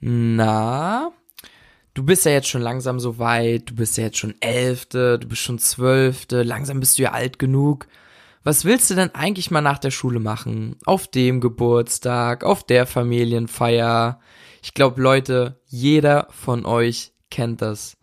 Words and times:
Na, 0.00 1.12
du 1.94 2.04
bist 2.04 2.24
ja 2.24 2.32
jetzt 2.32 2.48
schon 2.48 2.62
langsam 2.62 3.00
so 3.00 3.18
weit, 3.18 3.70
du 3.70 3.74
bist 3.74 3.96
ja 3.96 4.04
jetzt 4.04 4.18
schon 4.18 4.34
Elfte, 4.40 5.18
du 5.18 5.28
bist 5.28 5.42
schon 5.42 5.58
Zwölfte, 5.58 6.42
langsam 6.42 6.80
bist 6.80 6.98
du 6.98 7.02
ja 7.02 7.12
alt 7.12 7.38
genug. 7.38 7.86
Was 8.44 8.64
willst 8.64 8.90
du 8.90 8.94
denn 8.94 9.14
eigentlich 9.14 9.50
mal 9.50 9.60
nach 9.60 9.78
der 9.78 9.90
Schule 9.90 10.20
machen? 10.20 10.76
Auf 10.84 11.08
dem 11.08 11.40
Geburtstag, 11.40 12.44
auf 12.44 12.64
der 12.64 12.86
Familienfeier? 12.86 14.20
Ich 14.62 14.74
glaube, 14.74 15.02
Leute, 15.02 15.60
jeder 15.66 16.28
von 16.30 16.64
euch 16.64 17.12
kennt 17.30 17.62
das. 17.62 17.96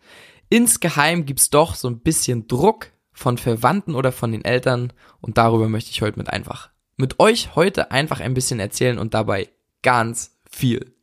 Insgeheim 0.48 1.24
gibt's 1.24 1.50
doch 1.50 1.74
so 1.74 1.88
ein 1.88 2.00
bisschen 2.00 2.46
Druck 2.46 2.92
von 3.12 3.38
Verwandten 3.38 3.94
oder 3.94 4.12
von 4.12 4.30
den 4.30 4.44
Eltern 4.44 4.92
und 5.20 5.38
darüber 5.38 5.68
möchte 5.68 5.90
ich 5.90 6.02
heute 6.02 6.18
mit 6.18 6.30
einfach 6.30 6.70
mit 6.96 7.20
euch 7.20 7.54
heute 7.54 7.90
einfach 7.90 8.20
ein 8.20 8.34
bisschen 8.34 8.60
erzählen 8.60 8.98
und 8.98 9.14
dabei 9.14 9.48
ganz 9.82 10.38
viel 10.50 10.95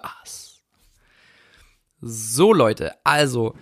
Spaß. 0.00 0.60
So 2.00 2.52
Leute, 2.52 2.94
also 3.04 3.54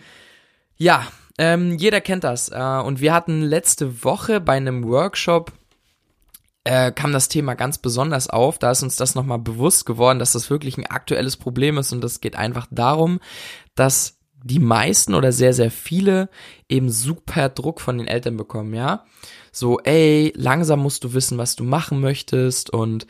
ja, 0.77 1.07
ähm, 1.39 1.77
jeder 1.77 2.01
kennt 2.01 2.25
das 2.25 2.51
äh, 2.51 2.81
und 2.85 3.01
wir 3.01 3.13
hatten 3.13 3.43
letzte 3.43 4.05
Woche 4.05 4.41
bei 4.41 4.57
einem 4.57 4.85
Workshop 4.85 5.53
äh, 6.65 6.93
kam 6.93 7.13
das 7.13 7.29
Thema 7.29 7.55
ganz 7.55 7.79
besonders 7.79 8.29
auf. 8.29 8.59
Da 8.59 8.71
ist 8.71 8.83
uns 8.83 8.97
das 8.97 9.15
nochmal 9.15 9.39
bewusst 9.39 9.87
geworden, 9.87 10.19
dass 10.19 10.33
das 10.33 10.51
wirklich 10.51 10.79
ein 10.79 10.87
aktuelles 10.87 11.37
Problem 11.37 11.79
ist 11.79 11.93
und 11.93 12.05
es 12.05 12.21
geht 12.21 12.37
einfach 12.37 12.67
darum, 12.71 13.21
dass 13.75 14.19
die 14.45 14.61
meisten 14.61 15.15
oder 15.15 15.33
sehr, 15.33 15.53
sehr 15.53 15.71
viele 15.73 16.29
eben 16.69 16.91
super 16.91 17.49
Druck 17.49 17.81
von 17.81 17.99
den 17.99 18.07
Eltern 18.07 18.37
bekommen, 18.37 18.75
ja. 18.75 19.05
So, 19.59 19.81
ey, 19.81 20.33
langsam 20.37 20.81
musst 20.81 21.03
du 21.03 21.15
wissen, 21.15 21.37
was 21.37 21.57
du 21.57 21.65
machen 21.65 22.01
möchtest 22.01 22.71
und 22.71 23.07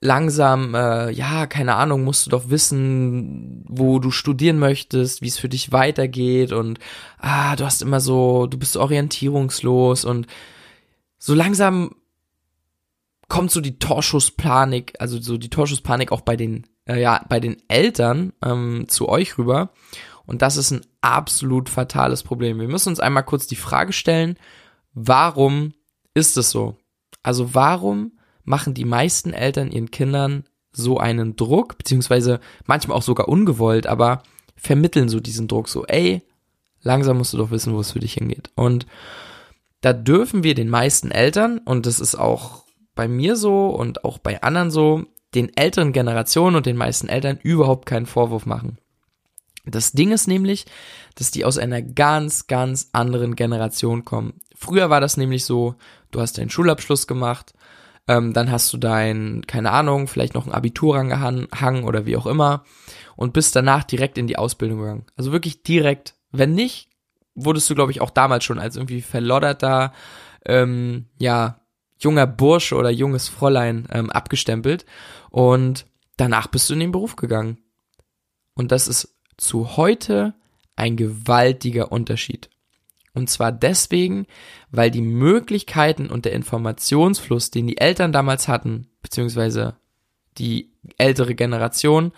langsam, 0.00 0.74
äh, 0.74 1.10
ja, 1.10 1.46
keine 1.46 1.76
Ahnung, 1.76 2.02
musst 2.02 2.26
du 2.26 2.30
doch 2.30 2.50
wissen, 2.50 3.64
wo 3.68 4.00
du 4.00 4.10
studieren 4.10 4.58
möchtest, 4.58 5.22
wie 5.22 5.28
es 5.28 5.38
für 5.38 5.48
dich 5.48 5.70
weitergeht 5.70 6.52
und 6.52 6.80
ah, 7.18 7.54
du 7.54 7.64
hast 7.64 7.82
immer 7.82 8.00
so, 8.00 8.48
du 8.48 8.58
bist 8.58 8.76
orientierungslos 8.76 10.04
und 10.04 10.26
so 11.18 11.34
langsam 11.34 11.94
kommt 13.28 13.52
so 13.52 13.60
die 13.60 13.78
Torschusspanik, 13.78 14.94
also 14.98 15.20
so 15.20 15.38
die 15.38 15.50
Torschusspanik 15.50 16.10
auch 16.10 16.22
bei 16.22 16.36
den, 16.36 16.66
äh, 16.86 17.00
ja, 17.00 17.24
bei 17.28 17.38
den 17.38 17.56
Eltern 17.68 18.32
ähm, 18.44 18.86
zu 18.88 19.08
euch 19.08 19.38
rüber 19.38 19.70
und 20.26 20.42
das 20.42 20.56
ist 20.56 20.72
ein 20.72 20.84
absolut 21.00 21.68
fatales 21.68 22.24
Problem. 22.24 22.58
Wir 22.58 22.68
müssen 22.68 22.88
uns 22.88 23.00
einmal 23.00 23.24
kurz 23.24 23.46
die 23.46 23.56
Frage 23.56 23.92
stellen, 23.92 24.36
warum 24.94 25.74
ist 26.14 26.36
es 26.36 26.50
so? 26.50 26.76
Also 27.22 27.54
warum 27.54 28.12
machen 28.44 28.74
die 28.74 28.84
meisten 28.84 29.32
Eltern 29.32 29.70
ihren 29.70 29.90
Kindern 29.90 30.44
so 30.72 30.98
einen 30.98 31.36
Druck, 31.36 31.78
beziehungsweise 31.78 32.40
manchmal 32.66 32.96
auch 32.96 33.02
sogar 33.02 33.28
ungewollt, 33.28 33.86
aber 33.86 34.22
vermitteln 34.56 35.08
so 35.08 35.20
diesen 35.20 35.48
Druck 35.48 35.68
so, 35.68 35.84
ey, 35.86 36.22
langsam 36.82 37.18
musst 37.18 37.32
du 37.32 37.38
doch 37.38 37.50
wissen, 37.50 37.74
wo 37.74 37.80
es 37.80 37.92
für 37.92 38.00
dich 38.00 38.14
hingeht. 38.14 38.50
Und 38.54 38.86
da 39.80 39.92
dürfen 39.92 40.42
wir 40.44 40.54
den 40.54 40.68
meisten 40.68 41.10
Eltern, 41.10 41.58
und 41.58 41.86
das 41.86 42.00
ist 42.00 42.14
auch 42.14 42.64
bei 42.94 43.08
mir 43.08 43.36
so 43.36 43.68
und 43.68 44.04
auch 44.04 44.18
bei 44.18 44.42
anderen 44.42 44.70
so, 44.70 45.04
den 45.34 45.56
älteren 45.56 45.92
Generationen 45.92 46.56
und 46.56 46.66
den 46.66 46.76
meisten 46.76 47.08
Eltern 47.08 47.38
überhaupt 47.42 47.86
keinen 47.86 48.06
Vorwurf 48.06 48.46
machen. 48.46 48.78
Das 49.64 49.92
Ding 49.92 50.10
ist 50.10 50.26
nämlich, 50.26 50.66
dass 51.14 51.30
die 51.30 51.44
aus 51.44 51.58
einer 51.58 51.82
ganz, 51.82 52.46
ganz 52.46 52.88
anderen 52.92 53.36
Generation 53.36 54.04
kommen. 54.04 54.40
Früher 54.56 54.90
war 54.90 55.00
das 55.00 55.16
nämlich 55.16 55.44
so, 55.44 55.76
du 56.10 56.20
hast 56.20 56.38
deinen 56.38 56.50
Schulabschluss 56.50 57.06
gemacht, 57.06 57.54
ähm, 58.08 58.32
dann 58.32 58.50
hast 58.50 58.72
du 58.72 58.78
dein, 58.78 59.42
keine 59.46 59.70
Ahnung, 59.70 60.08
vielleicht 60.08 60.34
noch 60.34 60.46
ein 60.46 60.52
Abitur 60.52 60.96
angehangen 60.96 61.84
oder 61.84 62.06
wie 62.06 62.16
auch 62.16 62.26
immer 62.26 62.64
und 63.16 63.32
bist 63.32 63.54
danach 63.54 63.84
direkt 63.84 64.18
in 64.18 64.26
die 64.26 64.36
Ausbildung 64.36 64.80
gegangen. 64.80 65.06
Also 65.16 65.30
wirklich 65.30 65.62
direkt. 65.62 66.14
Wenn 66.32 66.54
nicht, 66.54 66.88
wurdest 67.34 67.70
du, 67.70 67.74
glaube 67.74 67.92
ich, 67.92 68.00
auch 68.00 68.10
damals 68.10 68.44
schon 68.44 68.58
als 68.58 68.76
irgendwie 68.76 69.02
verlodderter, 69.02 69.92
ähm, 70.44 71.06
ja, 71.18 71.60
junger 71.98 72.26
Bursche 72.26 72.74
oder 72.74 72.90
junges 72.90 73.28
Fräulein 73.28 73.86
ähm, 73.92 74.10
abgestempelt 74.10 74.84
und 75.30 75.86
danach 76.16 76.48
bist 76.48 76.68
du 76.68 76.74
in 76.74 76.80
den 76.80 76.92
Beruf 76.92 77.14
gegangen. 77.14 77.58
Und 78.54 78.72
das 78.72 78.88
ist 78.88 79.16
zu 79.36 79.76
heute 79.76 80.34
ein 80.76 80.96
gewaltiger 80.96 81.92
Unterschied. 81.92 82.50
Und 83.14 83.28
zwar 83.28 83.52
deswegen, 83.52 84.26
weil 84.70 84.90
die 84.90 85.02
Möglichkeiten 85.02 86.08
und 86.08 86.24
der 86.24 86.32
Informationsfluss, 86.32 87.50
den 87.50 87.66
die 87.66 87.78
Eltern 87.78 88.12
damals 88.12 88.48
hatten, 88.48 88.88
beziehungsweise 89.02 89.76
die 90.38 90.72
ältere 90.96 91.34
Generation, 91.34 92.12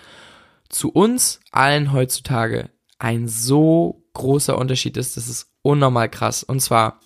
zu 0.68 0.90
uns 0.90 1.40
allen 1.50 1.92
heutzutage 1.92 2.70
ein 2.98 3.28
so 3.28 4.04
großer 4.14 4.56
Unterschied 4.56 4.96
ist, 4.96 5.16
das 5.16 5.28
ist 5.28 5.48
unnormal 5.62 6.08
krass. 6.08 6.44
Und 6.44 6.60
zwar 6.60 7.00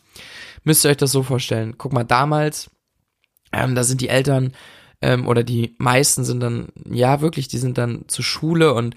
müsst 0.65 0.85
ihr 0.85 0.91
euch 0.91 0.97
das 0.99 1.13
so 1.13 1.23
vorstellen. 1.23 1.77
Guck 1.79 1.93
mal, 1.93 2.05
damals, 2.05 2.71
ähm, 3.53 3.75
da 3.75 3.85
sind 3.85 4.03
die 4.03 4.11
Eltern 4.11 4.53
ähm, 5.01 5.27
oder 5.27 5.43
die 5.43 5.75
meisten 5.79 6.25
sind 6.25 6.41
dann, 6.41 6.69
ja 6.91 7.23
wirklich, 7.23 7.49
die 7.49 7.59
sind 7.59 7.79
dann 7.79 8.05
zur 8.09 8.25
Schule 8.25 8.75
und 8.75 8.95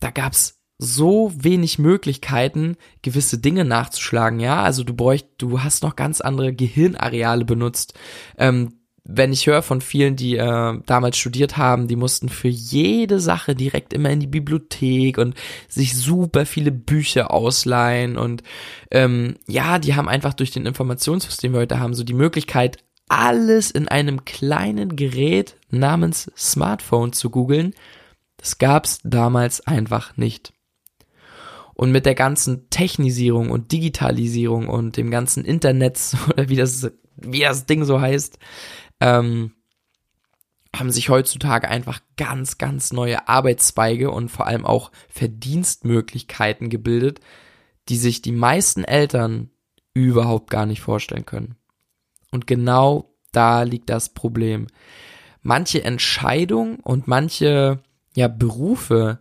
da 0.00 0.10
gab's 0.10 0.58
so 0.78 1.32
wenig 1.34 1.78
Möglichkeiten, 1.78 2.76
gewisse 3.02 3.38
Dinge 3.38 3.64
nachzuschlagen, 3.64 4.38
ja. 4.38 4.62
Also 4.62 4.84
du 4.84 4.94
bräucht, 4.94 5.26
du 5.38 5.62
hast 5.62 5.82
noch 5.82 5.96
ganz 5.96 6.20
andere 6.20 6.52
Gehirnareale 6.54 7.44
benutzt. 7.44 7.94
Ähm, 8.38 8.74
wenn 9.10 9.32
ich 9.32 9.46
höre 9.46 9.62
von 9.62 9.80
vielen, 9.80 10.16
die 10.16 10.36
äh, 10.36 10.78
damals 10.84 11.16
studiert 11.16 11.56
haben, 11.56 11.88
die 11.88 11.96
mussten 11.96 12.28
für 12.28 12.48
jede 12.48 13.20
Sache 13.20 13.54
direkt 13.54 13.94
immer 13.94 14.10
in 14.10 14.20
die 14.20 14.26
Bibliothek 14.26 15.16
und 15.16 15.34
sich 15.66 15.96
super 15.96 16.44
viele 16.44 16.70
Bücher 16.70 17.32
ausleihen 17.32 18.18
und 18.18 18.42
ähm, 18.90 19.36
ja, 19.46 19.78
die 19.78 19.94
haben 19.94 20.10
einfach 20.10 20.34
durch 20.34 20.50
den 20.50 20.66
Informationsfluss, 20.66 21.38
den 21.38 21.54
wir 21.54 21.60
heute 21.60 21.80
haben, 21.80 21.94
so 21.94 22.04
die 22.04 22.14
Möglichkeit, 22.14 22.76
alles 23.08 23.70
in 23.70 23.88
einem 23.88 24.26
kleinen 24.26 24.94
Gerät 24.94 25.56
namens 25.70 26.30
Smartphone 26.36 27.14
zu 27.14 27.30
googeln. 27.30 27.72
Das 28.38 28.58
gab's 28.58 29.00
damals 29.04 29.66
einfach 29.66 30.16
nicht. 30.16 30.54
Und 31.74 31.92
mit 31.92 32.06
der 32.06 32.14
ganzen 32.14 32.70
Technisierung 32.70 33.50
und 33.50 33.70
Digitalisierung 33.70 34.68
und 34.68 34.96
dem 34.96 35.10
ganzen 35.10 35.44
Internet 35.44 36.00
oder 36.28 36.48
wie 36.48 36.56
das, 36.56 36.90
wie 37.16 37.40
das 37.40 37.66
Ding 37.66 37.84
so 37.84 38.00
heißt, 38.00 38.38
ähm, 39.00 39.52
haben 40.74 40.90
sich 40.90 41.08
heutzutage 41.08 41.68
einfach 41.68 42.00
ganz, 42.16 42.58
ganz 42.58 42.92
neue 42.92 43.28
Arbeitszweige 43.28 44.10
und 44.10 44.28
vor 44.28 44.46
allem 44.46 44.64
auch 44.66 44.90
Verdienstmöglichkeiten 45.08 46.68
gebildet, 46.68 47.20
die 47.88 47.96
sich 47.96 48.22
die 48.22 48.32
meisten 48.32 48.84
Eltern 48.84 49.50
überhaupt 49.94 50.50
gar 50.50 50.66
nicht 50.66 50.80
vorstellen 50.80 51.26
können. 51.26 51.56
Und 52.30 52.46
genau 52.46 53.14
da 53.32 53.62
liegt 53.62 53.88
das 53.88 54.10
Problem. 54.10 54.66
Manche 55.42 55.82
Entscheidungen 55.82 56.76
und 56.80 57.08
manche 57.08 57.80
ja, 58.18 58.28
Berufe, 58.28 59.20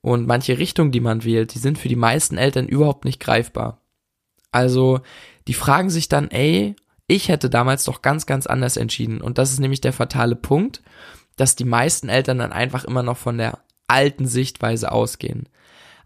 und 0.00 0.26
manche 0.26 0.58
Richtung, 0.58 0.90
die 0.90 1.00
man 1.00 1.24
wählt, 1.24 1.54
die 1.54 1.58
sind 1.58 1.78
für 1.78 1.88
die 1.88 1.96
meisten 1.96 2.38
Eltern 2.38 2.66
überhaupt 2.68 3.04
nicht 3.04 3.20
greifbar. 3.20 3.82
Also, 4.52 5.00
die 5.46 5.54
fragen 5.54 5.90
sich 5.90 6.08
dann, 6.08 6.30
ey, 6.30 6.76
ich 7.06 7.28
hätte 7.28 7.50
damals 7.50 7.84
doch 7.84 8.02
ganz, 8.02 8.26
ganz 8.26 8.46
anders 8.46 8.76
entschieden. 8.76 9.20
Und 9.20 9.38
das 9.38 9.50
ist 9.50 9.60
nämlich 9.60 9.80
der 9.80 9.92
fatale 9.92 10.36
Punkt, 10.36 10.82
dass 11.36 11.56
die 11.56 11.64
meisten 11.64 12.08
Eltern 12.08 12.38
dann 12.38 12.52
einfach 12.52 12.84
immer 12.84 13.02
noch 13.02 13.16
von 13.16 13.38
der 13.38 13.58
alten 13.86 14.26
Sichtweise 14.26 14.92
ausgehen. 14.92 15.48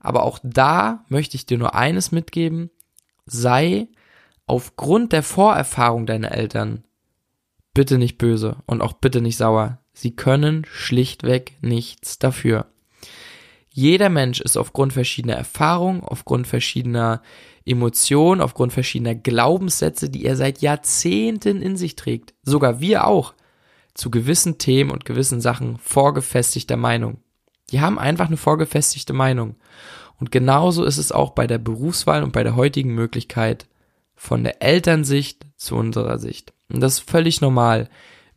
Aber 0.00 0.22
auch 0.24 0.38
da 0.42 1.04
möchte 1.08 1.36
ich 1.36 1.46
dir 1.46 1.58
nur 1.58 1.74
eines 1.74 2.12
mitgeben, 2.12 2.70
sei 3.26 3.88
aufgrund 4.46 5.12
der 5.12 5.22
Vorerfahrung 5.22 6.06
deiner 6.06 6.32
Eltern 6.32 6.84
bitte 7.74 7.98
nicht 7.98 8.18
böse 8.18 8.56
und 8.66 8.82
auch 8.82 8.94
bitte 8.94 9.20
nicht 9.20 9.36
sauer. 9.36 9.81
Sie 9.92 10.16
können 10.16 10.64
schlichtweg 10.64 11.52
nichts 11.60 12.18
dafür. 12.18 12.66
Jeder 13.70 14.10
Mensch 14.10 14.40
ist 14.40 14.56
aufgrund 14.56 14.92
verschiedener 14.92 15.34
Erfahrungen, 15.36 16.02
aufgrund 16.02 16.46
verschiedener 16.46 17.22
Emotionen, 17.64 18.40
aufgrund 18.40 18.72
verschiedener 18.72 19.14
Glaubenssätze, 19.14 20.10
die 20.10 20.24
er 20.24 20.36
seit 20.36 20.60
Jahrzehnten 20.60 21.62
in 21.62 21.76
sich 21.76 21.96
trägt, 21.96 22.34
sogar 22.42 22.80
wir 22.80 23.06
auch, 23.06 23.34
zu 23.94 24.10
gewissen 24.10 24.58
Themen 24.58 24.90
und 24.90 25.04
gewissen 25.04 25.40
Sachen 25.40 25.78
vorgefestigter 25.78 26.76
Meinung. 26.76 27.18
Die 27.70 27.80
haben 27.80 27.98
einfach 27.98 28.26
eine 28.26 28.36
vorgefestigte 28.36 29.12
Meinung. 29.12 29.56
Und 30.18 30.30
genauso 30.30 30.84
ist 30.84 30.98
es 30.98 31.12
auch 31.12 31.30
bei 31.30 31.46
der 31.46 31.58
Berufswahl 31.58 32.22
und 32.22 32.32
bei 32.32 32.42
der 32.42 32.56
heutigen 32.56 32.94
Möglichkeit 32.94 33.66
von 34.14 34.44
der 34.44 34.62
Elternsicht 34.62 35.46
zu 35.56 35.76
unserer 35.76 36.18
Sicht. 36.18 36.52
Und 36.68 36.80
das 36.80 36.98
ist 36.98 37.10
völlig 37.10 37.40
normal. 37.40 37.88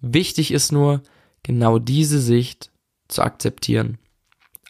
Wichtig 0.01 0.51
ist 0.51 0.71
nur, 0.71 1.01
genau 1.45 1.79
diese 1.79 2.19
Sicht 2.19 2.71
zu 3.07 3.21
akzeptieren 3.21 3.97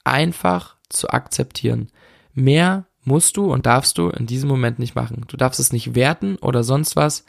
einfach 0.06 0.78
zu 0.88 1.10
akzeptieren. 1.10 1.90
Mehr 2.34 2.86
musst 3.04 3.36
du 3.36 3.52
und 3.52 3.66
darfst 3.66 3.98
du 3.98 4.10
in 4.10 4.26
diesem 4.26 4.48
Moment 4.48 4.80
nicht 4.80 4.96
machen. 4.96 5.26
Du 5.28 5.36
darfst 5.36 5.60
es 5.60 5.74
nicht 5.74 5.96
werten 5.96 6.38
oder 6.38 6.64
sonst 6.64 6.96
was, 6.96 7.26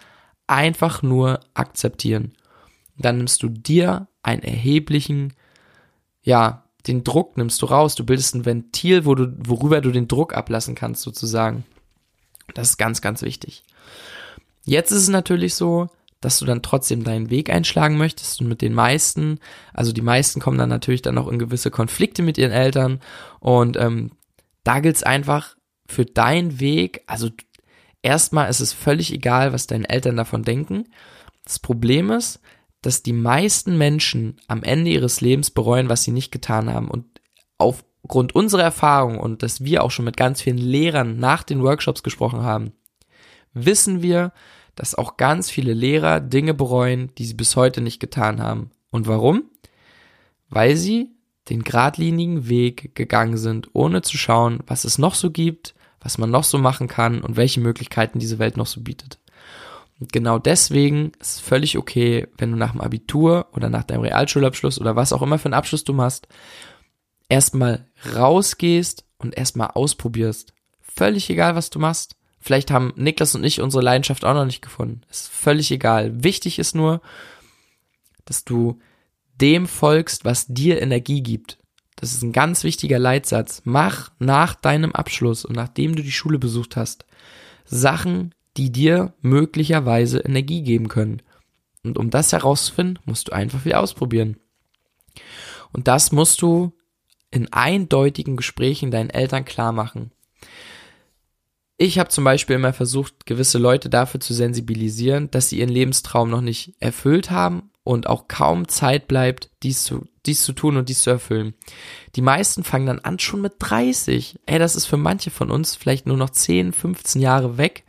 einfach 0.46 1.02
nur 1.02 1.40
akzeptieren. 1.54 2.34
Dann 2.96 3.18
nimmst 3.18 3.42
du 3.42 3.48
dir 3.48 4.06
einen 4.22 4.42
erheblichen, 4.42 5.32
ja, 6.22 6.64
den 6.86 7.02
Druck 7.02 7.36
nimmst 7.36 7.60
du 7.62 7.66
raus. 7.66 7.94
Du 7.94 8.04
bildest 8.04 8.34
ein 8.34 8.44
Ventil, 8.44 9.04
wo 9.04 9.14
du, 9.14 9.34
worüber 9.38 9.80
du 9.80 9.90
den 9.90 10.06
Druck 10.06 10.34
ablassen 10.34 10.74
kannst, 10.74 11.02
sozusagen. 11.02 11.64
Das 12.54 12.70
ist 12.70 12.76
ganz, 12.76 13.00
ganz 13.00 13.22
wichtig. 13.22 13.64
Jetzt 14.64 14.92
ist 14.92 15.02
es 15.02 15.08
natürlich 15.08 15.54
so, 15.54 15.88
dass 16.26 16.40
du 16.40 16.44
dann 16.44 16.60
trotzdem 16.60 17.04
deinen 17.04 17.30
Weg 17.30 17.50
einschlagen 17.50 17.96
möchtest 17.96 18.40
und 18.40 18.48
mit 18.48 18.60
den 18.60 18.74
meisten, 18.74 19.38
also 19.72 19.92
die 19.92 20.02
meisten 20.02 20.40
kommen 20.40 20.58
dann 20.58 20.68
natürlich 20.68 21.00
dann 21.00 21.18
auch 21.18 21.28
in 21.28 21.38
gewisse 21.38 21.70
Konflikte 21.70 22.20
mit 22.20 22.36
ihren 22.36 22.50
Eltern 22.50 22.98
und 23.38 23.76
ähm, 23.76 24.10
da 24.64 24.80
gilt 24.80 24.96
es 24.96 25.04
einfach 25.04 25.54
für 25.86 26.04
deinen 26.04 26.58
Weg, 26.58 27.04
also 27.06 27.30
erstmal 28.02 28.50
ist 28.50 28.58
es 28.58 28.72
völlig 28.72 29.12
egal, 29.12 29.52
was 29.52 29.68
deine 29.68 29.88
Eltern 29.88 30.16
davon 30.16 30.42
denken. 30.42 30.88
Das 31.44 31.60
Problem 31.60 32.10
ist, 32.10 32.40
dass 32.82 33.04
die 33.04 33.12
meisten 33.12 33.78
Menschen 33.78 34.40
am 34.48 34.64
Ende 34.64 34.90
ihres 34.90 35.20
Lebens 35.20 35.52
bereuen, 35.52 35.88
was 35.88 36.02
sie 36.02 36.10
nicht 36.10 36.32
getan 36.32 36.74
haben 36.74 36.88
und 36.88 37.06
aufgrund 37.56 38.34
unserer 38.34 38.64
Erfahrung 38.64 39.20
und 39.20 39.44
dass 39.44 39.62
wir 39.62 39.84
auch 39.84 39.92
schon 39.92 40.06
mit 40.06 40.16
ganz 40.16 40.42
vielen 40.42 40.58
Lehrern 40.58 41.20
nach 41.20 41.44
den 41.44 41.62
Workshops 41.62 42.02
gesprochen 42.02 42.42
haben, 42.42 42.72
wissen 43.52 44.02
wir, 44.02 44.32
dass 44.76 44.94
auch 44.94 45.16
ganz 45.16 45.50
viele 45.50 45.74
Lehrer 45.74 46.20
Dinge 46.20 46.54
bereuen, 46.54 47.10
die 47.18 47.24
sie 47.24 47.34
bis 47.34 47.56
heute 47.56 47.80
nicht 47.80 47.98
getan 47.98 48.40
haben. 48.40 48.70
Und 48.90 49.08
warum? 49.08 49.44
Weil 50.48 50.76
sie 50.76 51.10
den 51.48 51.64
geradlinigen 51.64 52.48
Weg 52.48 52.94
gegangen 52.94 53.36
sind, 53.36 53.70
ohne 53.72 54.02
zu 54.02 54.16
schauen, 54.16 54.60
was 54.66 54.84
es 54.84 54.98
noch 54.98 55.14
so 55.14 55.30
gibt, 55.30 55.74
was 56.00 56.18
man 56.18 56.30
noch 56.30 56.44
so 56.44 56.58
machen 56.58 56.88
kann 56.88 57.20
und 57.20 57.36
welche 57.36 57.60
Möglichkeiten 57.60 58.18
diese 58.18 58.38
Welt 58.38 58.56
noch 58.56 58.66
so 58.66 58.80
bietet. 58.80 59.18
Und 59.98 60.12
genau 60.12 60.38
deswegen 60.38 61.12
ist 61.20 61.36
es 61.36 61.40
völlig 61.40 61.78
okay, 61.78 62.28
wenn 62.36 62.50
du 62.50 62.56
nach 62.56 62.72
dem 62.72 62.80
Abitur 62.80 63.46
oder 63.52 63.70
nach 63.70 63.84
deinem 63.84 64.02
Realschulabschluss 64.02 64.80
oder 64.80 64.94
was 64.94 65.12
auch 65.12 65.22
immer 65.22 65.38
für 65.38 65.46
einen 65.46 65.54
Abschluss 65.54 65.84
du 65.84 65.94
machst, 65.94 66.28
erstmal 67.28 67.86
rausgehst 68.14 69.04
und 69.18 69.36
erstmal 69.36 69.68
ausprobierst. 69.68 70.52
Völlig 70.80 71.30
egal, 71.30 71.56
was 71.56 71.70
du 71.70 71.78
machst. 71.78 72.16
Vielleicht 72.46 72.70
haben 72.70 72.92
Niklas 72.94 73.34
und 73.34 73.42
ich 73.42 73.60
unsere 73.60 73.82
Leidenschaft 73.82 74.24
auch 74.24 74.32
noch 74.32 74.44
nicht 74.44 74.62
gefunden. 74.62 75.00
Ist 75.10 75.28
völlig 75.28 75.72
egal. 75.72 76.22
Wichtig 76.22 76.60
ist 76.60 76.76
nur, 76.76 77.00
dass 78.24 78.44
du 78.44 78.78
dem 79.40 79.66
folgst, 79.66 80.24
was 80.24 80.46
dir 80.46 80.80
Energie 80.80 81.24
gibt. 81.24 81.58
Das 81.96 82.12
ist 82.12 82.22
ein 82.22 82.30
ganz 82.30 82.62
wichtiger 82.62 83.00
Leitsatz. 83.00 83.62
Mach 83.64 84.12
nach 84.20 84.54
deinem 84.54 84.92
Abschluss 84.92 85.44
und 85.44 85.56
nachdem 85.56 85.96
du 85.96 86.04
die 86.04 86.12
Schule 86.12 86.38
besucht 86.38 86.76
hast, 86.76 87.04
Sachen, 87.64 88.32
die 88.56 88.70
dir 88.70 89.12
möglicherweise 89.22 90.20
Energie 90.20 90.62
geben 90.62 90.86
können. 90.86 91.22
Und 91.82 91.98
um 91.98 92.10
das 92.10 92.32
herauszufinden, 92.32 93.00
musst 93.06 93.26
du 93.26 93.32
einfach 93.32 93.62
viel 93.62 93.74
ausprobieren. 93.74 94.36
Und 95.72 95.88
das 95.88 96.12
musst 96.12 96.42
du 96.42 96.72
in 97.32 97.52
eindeutigen 97.52 98.36
Gesprächen 98.36 98.92
deinen 98.92 99.10
Eltern 99.10 99.44
klar 99.44 99.72
machen. 99.72 100.12
Ich 101.78 101.98
habe 101.98 102.08
zum 102.08 102.24
Beispiel 102.24 102.56
immer 102.56 102.72
versucht, 102.72 103.26
gewisse 103.26 103.58
Leute 103.58 103.90
dafür 103.90 104.18
zu 104.18 104.32
sensibilisieren, 104.32 105.30
dass 105.30 105.50
sie 105.50 105.58
ihren 105.58 105.68
Lebenstraum 105.68 106.30
noch 106.30 106.40
nicht 106.40 106.74
erfüllt 106.80 107.30
haben 107.30 107.70
und 107.84 108.06
auch 108.06 108.28
kaum 108.28 108.66
Zeit 108.66 109.08
bleibt, 109.08 109.50
dies 109.62 109.84
zu, 109.84 110.06
dies 110.24 110.42
zu 110.42 110.54
tun 110.54 110.78
und 110.78 110.88
dies 110.88 111.02
zu 111.02 111.10
erfüllen. 111.10 111.54
Die 112.16 112.22
meisten 112.22 112.64
fangen 112.64 112.86
dann 112.86 112.98
an 113.00 113.18
schon 113.18 113.42
mit 113.42 113.54
30. 113.58 114.40
Ey, 114.46 114.58
das 114.58 114.74
ist 114.74 114.86
für 114.86 114.96
manche 114.96 115.30
von 115.30 115.50
uns 115.50 115.76
vielleicht 115.76 116.06
nur 116.06 116.16
noch 116.16 116.30
10, 116.30 116.72
15 116.72 117.20
Jahre 117.20 117.58
weg, 117.58 117.84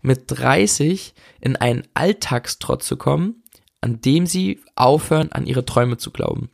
mit 0.00 0.24
30 0.26 1.14
in 1.40 1.56
einen 1.56 1.86
Alltagstrott 1.92 2.82
zu 2.82 2.96
kommen, 2.96 3.42
an 3.82 4.00
dem 4.00 4.26
sie 4.26 4.60
aufhören, 4.74 5.32
an 5.32 5.46
ihre 5.46 5.66
Träume 5.66 5.98
zu 5.98 6.10
glauben. 6.12 6.50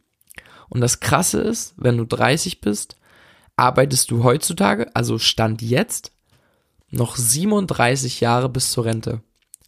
Und 0.68 0.80
das 0.80 0.98
Krasse 0.98 1.40
ist, 1.40 1.74
wenn 1.76 1.96
du 1.96 2.04
30 2.04 2.60
bist, 2.60 2.96
arbeitest 3.56 4.10
du 4.10 4.24
heutzutage, 4.24 4.94
also 4.94 5.18
Stand 5.18 5.62
jetzt, 5.62 6.13
noch 6.94 7.16
37 7.16 8.20
Jahre 8.20 8.48
bis 8.48 8.70
zur 8.70 8.84
Rente. 8.86 9.22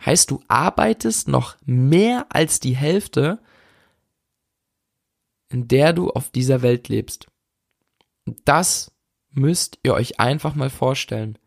Heißt, 0.05 0.31
du 0.31 0.41
arbeitest 0.49 1.29
noch 1.29 1.57
mehr 1.65 2.27
als 2.29 2.61
die 2.61 2.77
Hälfte, 2.77 3.41
in 5.49 5.69
der 5.69 5.93
du 5.93 6.11
auf 6.11 6.31
dieser 6.31 6.63
Welt 6.63 6.89
lebst. 6.89 7.27
Das 8.45 8.93
müsst 9.31 9.79
ihr 9.83 9.95
euch 9.95 10.21
einfach 10.21 10.55
mal 10.55 10.71
vorstellen. 10.71 11.39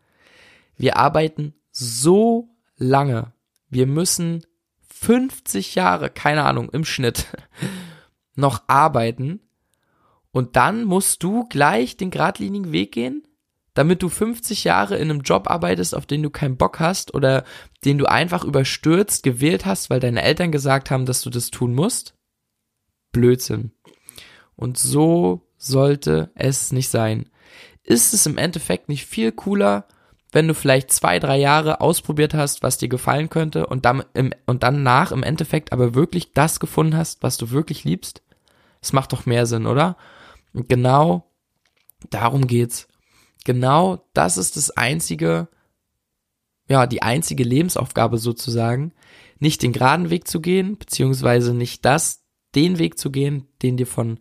Wir 0.76 0.96
arbeiten 0.96 1.54
so 1.70 2.48
lange. 2.76 3.32
Wir 3.68 3.86
müssen 3.86 4.44
50 4.88 5.74
Jahre, 5.74 6.10
keine 6.10 6.44
Ahnung, 6.44 6.70
im 6.70 6.84
Schnitt 6.84 7.26
noch 8.34 8.64
arbeiten. 8.66 9.40
Und 10.32 10.56
dann 10.56 10.84
musst 10.84 11.22
du 11.22 11.44
gleich 11.48 11.96
den 11.96 12.10
geradlinigen 12.10 12.72
Weg 12.72 12.92
gehen? 12.92 13.26
Damit 13.74 14.02
du 14.02 14.08
50 14.08 14.64
Jahre 14.64 14.96
in 14.96 15.10
einem 15.10 15.20
Job 15.20 15.48
arbeitest, 15.48 15.94
auf 15.94 16.06
den 16.06 16.22
du 16.22 16.30
keinen 16.30 16.56
Bock 16.56 16.80
hast 16.80 17.14
oder 17.14 17.44
den 17.84 17.98
du 17.98 18.06
einfach 18.06 18.44
überstürzt 18.44 19.22
gewählt 19.22 19.64
hast, 19.64 19.90
weil 19.90 20.00
deine 20.00 20.22
Eltern 20.22 20.52
gesagt 20.52 20.90
haben, 20.90 21.06
dass 21.06 21.22
du 21.22 21.30
das 21.30 21.50
tun 21.50 21.74
musst? 21.74 22.14
Blödsinn. 23.12 23.72
Und 24.56 24.78
so 24.78 25.48
sollte 25.56 26.30
es 26.34 26.72
nicht 26.72 26.88
sein. 26.88 27.30
Ist 27.82 28.12
es 28.12 28.26
im 28.26 28.38
Endeffekt 28.38 28.88
nicht 28.88 29.06
viel 29.06 29.32
cooler, 29.32 29.86
wenn 30.32 30.46
du 30.46 30.54
vielleicht 30.54 30.92
zwei, 30.92 31.18
drei 31.18 31.38
Jahre 31.38 31.80
ausprobiert 31.80 32.34
hast, 32.34 32.62
was 32.62 32.78
dir 32.78 32.88
gefallen 32.88 33.30
könnte 33.30 33.66
und 33.66 33.84
dann, 33.84 34.04
im, 34.14 34.32
und 34.46 34.62
dann 34.62 34.82
nach 34.82 35.12
im 35.12 35.22
Endeffekt 35.22 35.72
aber 35.72 35.94
wirklich 35.94 36.32
das 36.32 36.60
gefunden 36.60 36.96
hast, 36.96 37.22
was 37.22 37.36
du 37.36 37.50
wirklich 37.50 37.84
liebst? 37.84 38.22
Es 38.80 38.92
macht 38.92 39.12
doch 39.12 39.26
mehr 39.26 39.46
Sinn, 39.46 39.66
oder? 39.66 39.96
Und 40.52 40.68
genau 40.68 41.30
darum 42.10 42.46
geht's 42.46 42.88
genau 43.44 44.04
das 44.14 44.36
ist 44.36 44.56
das 44.56 44.70
einzige, 44.70 45.48
ja, 46.68 46.86
die 46.86 47.02
einzige 47.02 47.44
Lebensaufgabe 47.44 48.18
sozusagen, 48.18 48.92
nicht 49.38 49.62
den 49.62 49.72
geraden 49.72 50.10
Weg 50.10 50.28
zu 50.28 50.40
gehen, 50.40 50.76
beziehungsweise 50.76 51.54
nicht 51.54 51.84
das, 51.84 52.24
den 52.54 52.78
Weg 52.78 52.98
zu 52.98 53.10
gehen, 53.10 53.46
den 53.62 53.76
dir 53.76 53.86
von, 53.86 54.18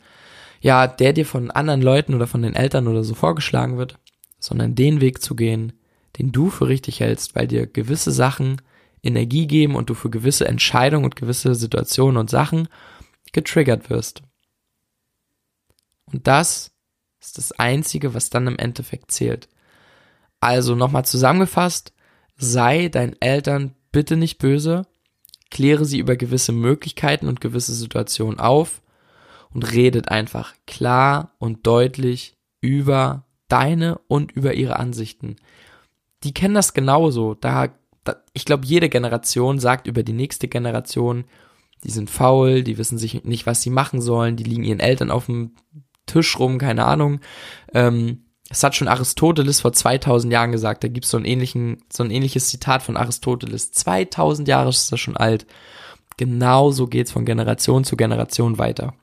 ja, 0.62 0.88
der 0.88 1.14
dir 1.14 1.26
von 1.26 1.52
anderen 1.52 1.82
Leuten 1.82 2.14
oder 2.14 2.28
von 2.28 2.42
den 2.42 2.56
Eltern 2.56 2.88
oder 2.88 3.04
so 3.04 3.16
vorgeschlagen 3.16 3.78
wird, 3.78 4.00
sondern 4.40 4.76
den 4.76 5.02
Weg 5.02 5.22
zu 5.22 5.36
gehen, 5.36 5.74
den 6.18 6.32
du 6.32 6.50
für 6.50 6.68
richtig 6.68 7.00
hältst, 7.02 7.36
weil 7.36 7.48
dir 7.48 7.68
gewisse 7.68 8.12
Sachen 8.12 8.62
Energie 9.04 9.48
geben 9.48 9.76
und 9.76 9.90
du 9.90 9.94
für 9.94 10.10
gewisse 10.10 10.48
Entscheidungen 10.48 11.06
und 11.06 11.16
gewisse 11.16 11.56
Situationen 11.56 12.18
und 12.18 12.30
Sachen 12.30 12.68
getriggert 13.32 13.90
wirst. 13.90 14.24
Und 16.06 16.28
das 16.28 16.72
ist 17.20 17.38
das 17.38 17.52
Einzige, 17.54 18.14
was 18.14 18.30
dann 18.30 18.48
im 18.48 18.58
Endeffekt 18.58 19.12
zählt. 19.12 19.50
Also 20.40 20.76
nochmal 20.76 21.06
zusammengefasst, 21.06 21.94
sei 22.38 22.88
deinen 22.88 23.16
Eltern 23.20 23.76
bitte 23.92 24.16
nicht 24.16 24.38
böse, 24.38 24.86
kläre 25.52 25.86
sie 25.86 26.00
über 26.00 26.16
gewisse 26.16 26.52
Möglichkeiten 26.52 27.28
und 27.28 27.42
gewisse 27.42 27.74
Situationen 27.74 28.40
auf 28.40 28.82
und 29.52 29.72
redet 29.72 30.10
einfach 30.10 30.54
klar 30.66 31.34
und 31.40 31.66
deutlich 31.68 32.36
über 32.62 33.26
deine 33.48 34.00
und 34.08 34.32
über 34.32 34.54
ihre 34.54 34.78
Ansichten. 34.78 35.38
Die 36.24 36.34
kennen 36.34 36.54
das 36.54 36.74
genauso. 36.74 37.34
Da, 37.34 37.70
da 38.04 38.18
ich 38.34 38.46
glaube, 38.46 38.66
jede 38.66 38.90
Generation 38.90 39.60
sagt 39.60 39.88
über 39.88 40.04
die 40.04 40.14
nächste 40.14 40.48
Generation, 40.48 41.26
die 41.84 41.92
sind 41.92 42.10
faul, 42.10 42.64
die 42.64 42.78
wissen 42.78 42.98
sich 42.98 43.24
nicht, 43.24 43.46
was 43.46 43.62
sie 43.62 43.70
machen 43.70 44.02
sollen, 44.02 44.36
die 44.36 44.44
liegen 44.44 44.64
ihren 44.64 44.82
Eltern 44.82 45.12
auf 45.12 45.26
dem 45.26 45.56
Tisch 46.10 46.38
rum, 46.40 46.58
keine 46.58 46.86
Ahnung. 46.86 47.20
Ähm, 47.74 48.26
das 48.50 48.64
hat 48.64 48.76
schon 48.76 48.88
Aristoteles 48.88 49.62
vor 49.62 49.74
2000 49.74 50.34
Jahren 50.34 50.52
gesagt. 50.52 50.84
Da 50.84 50.88
gibt's 50.88 51.12
so 51.12 51.20
ähnlichen, 51.20 51.84
so 51.94 52.04
ein 52.04 52.12
ähnliches 52.12 52.50
Zitat 52.50 52.82
von 52.82 52.98
Aristoteles. 52.98 53.72
2000 53.72 54.48
Jahre 54.48 54.70
ist 54.70 54.92
das 54.92 55.00
schon 55.00 55.16
alt. 55.16 55.46
Genauso 56.18 56.88
geht's 56.88 57.12
von 57.12 57.26
Generation 57.26 57.84
zu 57.84 57.96
Generation 57.96 58.58
weiter. 58.58 58.94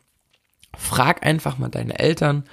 Frag 0.76 1.24
einfach 1.24 1.58
mal 1.58 1.68
deine 1.68 1.98
Eltern, 1.98 2.44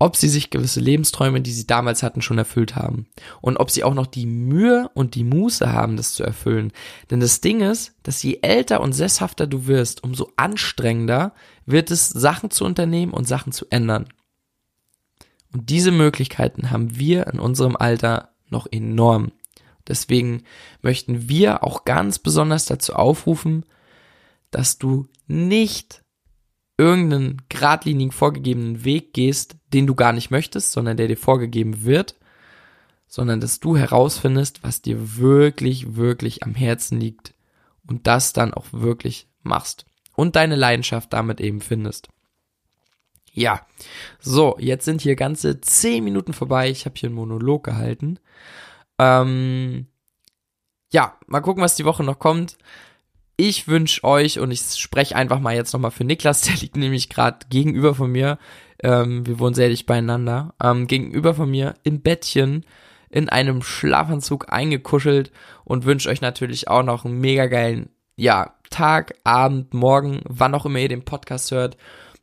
ob 0.00 0.16
sie 0.16 0.30
sich 0.30 0.48
gewisse 0.48 0.80
Lebensträume, 0.80 1.42
die 1.42 1.52
sie 1.52 1.66
damals 1.66 2.02
hatten, 2.02 2.22
schon 2.22 2.38
erfüllt 2.38 2.74
haben. 2.74 3.06
Und 3.42 3.58
ob 3.58 3.70
sie 3.70 3.84
auch 3.84 3.92
noch 3.92 4.06
die 4.06 4.24
Mühe 4.24 4.90
und 4.94 5.14
die 5.14 5.24
Muße 5.24 5.70
haben, 5.70 5.98
das 5.98 6.14
zu 6.14 6.24
erfüllen. 6.24 6.72
Denn 7.10 7.20
das 7.20 7.42
Ding 7.42 7.60
ist, 7.60 7.92
dass 8.02 8.22
je 8.22 8.38
älter 8.40 8.80
und 8.80 8.94
sesshafter 8.94 9.46
du 9.46 9.66
wirst, 9.66 10.02
umso 10.02 10.32
anstrengender 10.36 11.34
wird 11.66 11.90
es, 11.90 12.08
Sachen 12.08 12.50
zu 12.50 12.64
unternehmen 12.64 13.12
und 13.12 13.28
Sachen 13.28 13.52
zu 13.52 13.66
ändern. 13.68 14.08
Und 15.52 15.68
diese 15.68 15.90
Möglichkeiten 15.90 16.70
haben 16.70 16.98
wir 16.98 17.26
in 17.26 17.38
unserem 17.38 17.76
Alter 17.76 18.30
noch 18.48 18.66
enorm. 18.70 19.32
Deswegen 19.86 20.44
möchten 20.80 21.28
wir 21.28 21.62
auch 21.62 21.84
ganz 21.84 22.18
besonders 22.18 22.64
dazu 22.64 22.94
aufrufen, 22.94 23.66
dass 24.50 24.78
du 24.78 25.08
nicht 25.26 26.02
irgendeinen 26.80 27.42
geradlinigen 27.50 28.10
vorgegebenen 28.10 28.84
Weg 28.84 29.12
gehst, 29.12 29.56
den 29.74 29.86
du 29.86 29.94
gar 29.94 30.14
nicht 30.14 30.30
möchtest, 30.30 30.72
sondern 30.72 30.96
der 30.96 31.08
dir 31.08 31.18
vorgegeben 31.18 31.84
wird, 31.84 32.16
sondern 33.06 33.38
dass 33.38 33.60
du 33.60 33.76
herausfindest, 33.76 34.64
was 34.64 34.80
dir 34.80 35.18
wirklich, 35.18 35.94
wirklich 35.96 36.42
am 36.42 36.54
Herzen 36.54 36.98
liegt 36.98 37.34
und 37.86 38.06
das 38.06 38.32
dann 38.32 38.54
auch 38.54 38.64
wirklich 38.72 39.28
machst 39.42 39.84
und 40.16 40.36
deine 40.36 40.56
Leidenschaft 40.56 41.12
damit 41.12 41.38
eben 41.40 41.60
findest. 41.60 42.08
Ja, 43.32 43.66
so, 44.18 44.56
jetzt 44.58 44.86
sind 44.86 45.02
hier 45.02 45.16
ganze 45.16 45.60
zehn 45.60 46.02
Minuten 46.02 46.32
vorbei. 46.32 46.70
Ich 46.70 46.86
habe 46.86 46.96
hier 46.96 47.08
einen 47.08 47.16
Monolog 47.16 47.62
gehalten. 47.62 48.18
Ähm, 48.98 49.86
ja, 50.90 51.18
mal 51.26 51.40
gucken, 51.40 51.62
was 51.62 51.76
die 51.76 51.84
Woche 51.84 52.02
noch 52.02 52.18
kommt. 52.18 52.56
Ich 53.42 53.68
wünsche 53.68 54.04
euch, 54.04 54.38
und 54.38 54.50
ich 54.50 54.60
spreche 54.60 55.16
einfach 55.16 55.40
mal 55.40 55.54
jetzt 55.54 55.72
nochmal 55.72 55.92
für 55.92 56.04
Niklas, 56.04 56.42
der 56.42 56.56
liegt 56.56 56.76
nämlich 56.76 57.08
gerade 57.08 57.46
gegenüber 57.48 57.94
von 57.94 58.12
mir. 58.12 58.38
Ähm, 58.82 59.26
wir 59.26 59.38
wohnen 59.38 59.54
sehr 59.54 59.70
dicht 59.70 59.86
beieinander. 59.86 60.52
Ähm, 60.62 60.86
gegenüber 60.86 61.32
von 61.32 61.50
mir 61.50 61.72
im 61.82 62.02
Bettchen 62.02 62.66
in 63.08 63.30
einem 63.30 63.62
Schlafanzug 63.62 64.52
eingekuschelt 64.52 65.32
und 65.64 65.86
wünsche 65.86 66.10
euch 66.10 66.20
natürlich 66.20 66.68
auch 66.68 66.82
noch 66.82 67.06
einen 67.06 67.18
mega 67.18 67.46
geilen, 67.46 67.88
ja, 68.14 68.56
Tag, 68.68 69.14
Abend, 69.24 69.72
Morgen, 69.72 70.20
wann 70.28 70.54
auch 70.54 70.66
immer 70.66 70.80
ihr 70.80 70.90
den 70.90 71.06
Podcast 71.06 71.50
hört. 71.50 71.78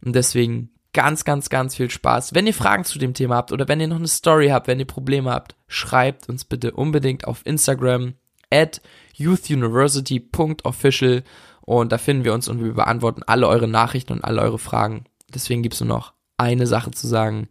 Und 0.05 0.15
deswegen 0.15 0.69
ganz, 0.93 1.25
ganz, 1.25 1.49
ganz 1.49 1.75
viel 1.75 1.89
Spaß. 1.89 2.35
Wenn 2.35 2.45
ihr 2.45 2.53
Fragen 2.53 2.83
zu 2.83 2.99
dem 2.99 3.15
Thema 3.15 3.37
habt 3.37 3.51
oder 3.51 3.67
wenn 3.67 3.81
ihr 3.81 3.87
noch 3.87 3.97
eine 3.97 4.07
Story 4.07 4.49
habt, 4.49 4.67
wenn 4.67 4.79
ihr 4.79 4.85
Probleme 4.85 5.31
habt, 5.31 5.55
schreibt 5.67 6.29
uns 6.29 6.45
bitte 6.45 6.73
unbedingt 6.73 7.25
auf 7.25 7.43
Instagram 7.43 8.13
at 8.51 8.81
youthuniversity.official 9.15 11.23
und 11.61 11.91
da 11.91 11.97
finden 11.97 12.23
wir 12.23 12.33
uns 12.33 12.47
und 12.47 12.63
wir 12.63 12.73
beantworten 12.73 13.23
alle 13.27 13.47
eure 13.47 13.67
Nachrichten 13.67 14.13
und 14.13 14.23
alle 14.23 14.41
eure 14.41 14.59
Fragen. 14.59 15.03
Deswegen 15.33 15.63
gibt's 15.63 15.81
nur 15.81 15.89
noch 15.89 16.13
eine 16.37 16.67
Sache 16.67 16.91
zu 16.91 17.07
sagen. 17.07 17.49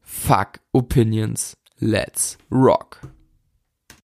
Fuck 0.00 0.60
Opinions. 0.72 1.56
Let's 1.78 2.38
rock. 2.50 3.00